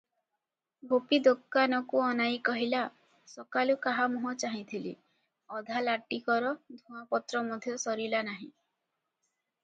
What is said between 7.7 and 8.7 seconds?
ସରିଲା ନାହିଁ।"